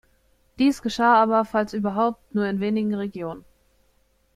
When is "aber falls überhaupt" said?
1.21-2.33